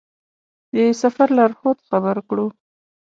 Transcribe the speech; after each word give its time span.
د 0.73 0.75
سفر 1.01 1.27
لارښود 1.37 1.77
خبر 1.87 2.17
کړو. 2.29 2.47